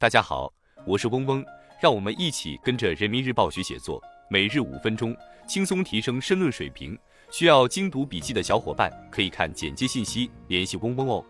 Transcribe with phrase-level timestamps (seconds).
[0.00, 0.48] 大家好，
[0.86, 1.44] 我是嗡嗡，
[1.80, 5.12] 让我们一起跟着人民日报学写作，每日五分钟，
[5.44, 6.96] 轻松提升申论水平。
[7.32, 11.24] 需要精读笔记的小伙伴可以看简介信息联系嗡嗡哦。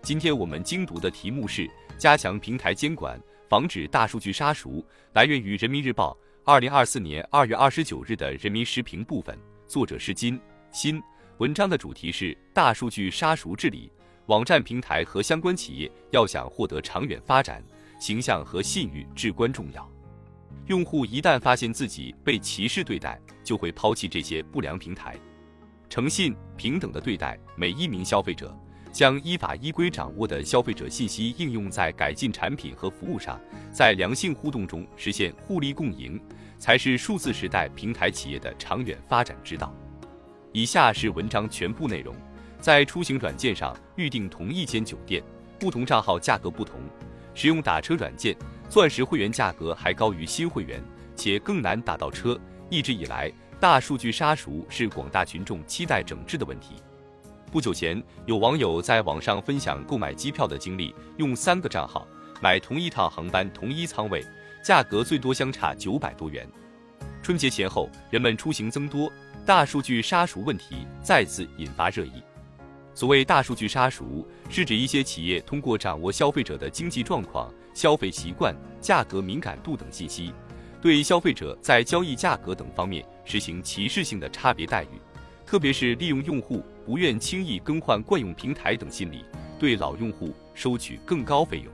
[0.00, 4.82] 今天我们精读的题目是加强平台监管，防止大数据杀熟。
[5.12, 6.16] 来源于人民日报，
[6.46, 10.40] 二零二四年二月二十九日的人民时评部分，作者是金
[10.72, 10.98] 鑫。
[11.36, 13.92] 文章的主题是大数据杀熟治理。
[14.28, 17.62] 网站平台和相关企业要想获得长远发展，
[17.98, 19.88] 形象和信誉至关重要。
[20.66, 25.16] 用户一旦发现自己被歧视对待，就会抛弃这些不良平台。
[25.88, 28.54] 诚信、平等的对待每一名消费者，
[28.92, 33.40] 将依法依规掌握的消费者信息应用在改进产品和服务上，
[33.72, 36.20] 在良性互动中实现互利共赢，
[36.58, 39.74] 才是数字时代平台企业的长远发展之道。
[40.52, 42.14] 以下是文章全部内容。
[42.60, 45.22] 在出行软件上预订同一间酒店，
[45.60, 46.74] 不同账号价格不同；
[47.38, 48.36] 使用打车软件，
[48.68, 50.82] 钻石会员价格还高于新会员，
[51.14, 52.36] 且更难打到车。
[52.68, 56.82] 一直以来，大数据杀熟是广大群众期待整治的问题。
[57.52, 62.04] 不久前，有网友在网上分享购买机票的经历，用三个账号
[62.42, 64.20] 买同一趟航班同一舱位，
[64.60, 66.44] 价格最多相差九百多元。
[67.22, 69.08] 春节前后，人们出行增多，
[69.46, 72.20] 大数据杀熟问题再次引发热议。
[72.98, 80.32] 所谓大数据杀熟，是指一些企业通过掌握消费者的经济状况、消费习惯、价格敏感度等信息，
[80.82, 85.00] 对消费者在交易价格等方面实行歧视性的差别待遇，
[85.46, 89.24] 特别是利用用户不愿轻易更换惯用平台等心理，
[89.60, 91.72] 对老用户收取更高费用。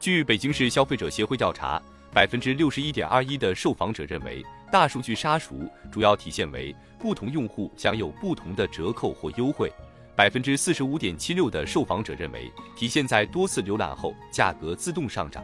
[0.00, 1.80] 据北京市消费者协会调查，
[2.12, 5.54] 百分之六十一点二一的受访者认为，大数据杀熟
[5.92, 9.72] 主要体现为不同用户享有不同的折扣或优惠。
[10.14, 15.42] 百分之四十五点七六的受访者认为，体现在多次浏览后价格自动上涨。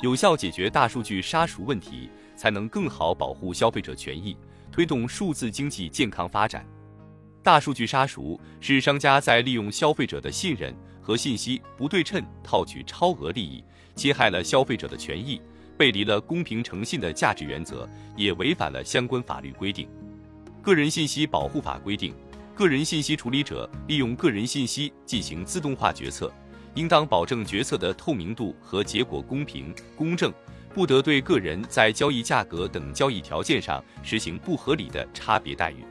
[0.00, 4.36] 有效解决大数据杀熟问题，才能更好保护消费者权益，
[4.70, 6.64] 推动数字经济健康发展。
[7.42, 13.64] 大数据杀熟是商家在利用消费者的信任和信息不对称套取超额利益，
[13.96, 15.42] 侵害了消费者的权益，
[15.76, 19.88] 背离了公平诚信的价值原则，也违反了相关法律规定。
[20.62, 22.14] 个人信息保护法规定。
[22.54, 26.30] 个人信息处理者利用个人信息进行自动化决策，
[26.74, 30.32] 应当保证决策的透明度和结果公平公正，
[30.74, 35.84] 不得对个人在交易价格等交易条件上实行不合理的差别待遇。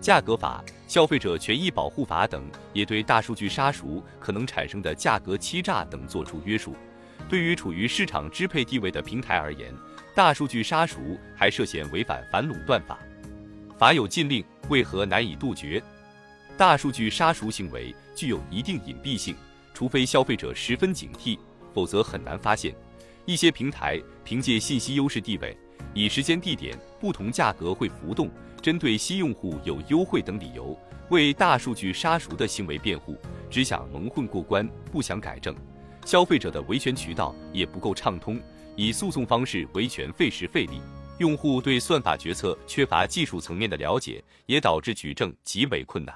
[0.00, 6.76] 价格法、消费者权益保护法等也对大数据杀熟可能产生的价格欺诈等作出约束。
[7.28, 9.74] 对于处于市场支配地位的平台而言，
[10.14, 12.96] 大数据杀熟还涉嫌违反反垄断法。
[13.76, 15.82] 法有禁令，为何难以杜绝？
[16.56, 19.34] 大数据杀熟行为具有一定隐蔽性，
[19.72, 21.38] 除非消费者十分警惕，
[21.72, 22.74] 否则很难发现。
[23.24, 25.56] 一些平台凭借信息优势地位，
[25.94, 28.30] 以时间、地点不同价格会浮动，
[28.60, 30.78] 针对新用户有优惠等理由，
[31.10, 33.16] 为大数据杀熟的行为辩护，
[33.50, 35.54] 只想蒙混过关，不想改正。
[36.04, 38.40] 消费者的维权渠道也不够畅通，
[38.76, 40.80] 以诉讼方式维权费时费力。
[41.18, 46.14] 用户对算法决策缺乏技术层面的了解，也导致举证极为困难。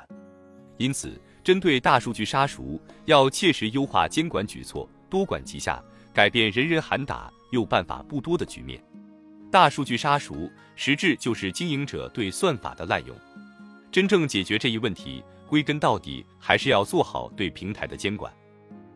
[0.79, 5.83] 因此，针对大数据杀熟，要切实优化监管举措，多管齐下，
[6.13, 8.83] 改变人人喊打又办法不多的局面。
[9.51, 13.15] 大数据杀熟，实质就是经营者对算法的滥用。
[13.91, 18.33] 真正解决这一问题，归根到底还是要做好对平台的监管。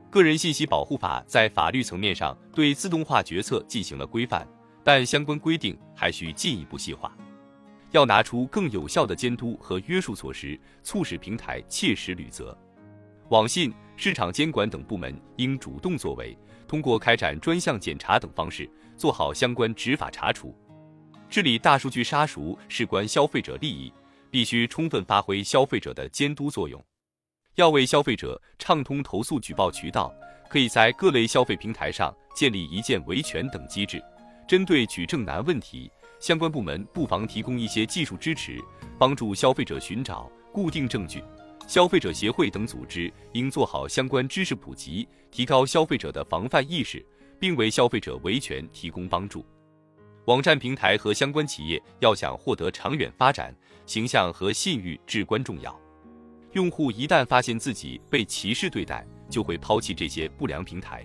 [0.09, 4.49] 个人信息保护法在法律层面上对自动化决策进行了规范。
[4.87, 7.13] 但相关规定还需进一步细化，
[7.91, 12.57] 要拿出更有效的监督和约束措施，促使平台切实履责。
[13.31, 16.39] 网信、市场监管等部门应主动作为，
[16.69, 20.57] 通过开展专项检查等方式，做好相关执法查处。
[21.29, 23.93] 治理大数据杀熟事关消费者利益，
[24.31, 26.81] 必须充分发挥消费者的监督作用。
[27.57, 30.15] 要为消费者畅通投诉举报渠道，
[30.49, 34.01] 可以在各类消费平台上建立一键维权等机制。
[34.47, 35.91] 针对举证难问题，
[36.21, 38.63] 相关部门不妨提供一些技术支持，
[38.97, 41.23] 帮助消费者寻找固定证据。
[41.67, 47.05] 消费者协会等组织应做好相关知识普及，提高消费者的防范意识，
[47.41, 49.45] 并为消费者维权提供帮助。
[50.27, 53.53] 网站平台和相关企业要想获得长远发展，
[53.85, 55.77] 形象和信誉至关重要。
[56.53, 61.05] 用户一旦发现自己被歧视对待，就会抛弃这些不良平台。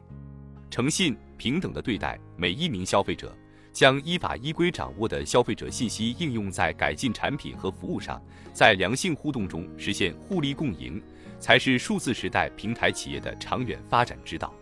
[0.69, 3.35] 诚信、平等的对待每一名消费者，
[3.73, 8.21] 将依法依规掌握的消费者信息应用在改进产品和服务上，
[8.53, 11.01] 在良性互动中实现互利共赢，
[11.39, 14.53] 才是数字时代平台企业的长远发展之道。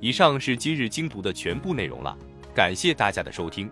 [0.00, 2.16] 以上是今日精读的全部内容了，
[2.54, 3.70] 感谢大家的收听。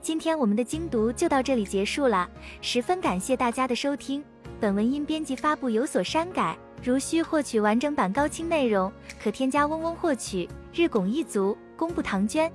[0.00, 4.22] 今天我们的精读就到这里结束了，十分感谢大家的收听。
[4.60, 8.92] 本文因编辑发布有所删改，如需获取完整版高清内容，
[9.22, 10.48] 可添加嗡嗡获取。
[10.72, 12.50] 日拱一卒，功不唐捐。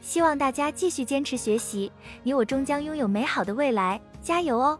[0.00, 1.92] 希望大家继续坚持学习，
[2.22, 4.78] 你我终将拥有美好的未来，加油哦！